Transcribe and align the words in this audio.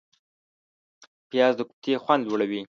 پیاز 1.29 1.53
د 1.57 1.61
کوفتې 1.69 1.93
خوند 2.03 2.21
لوړوي 2.25 2.59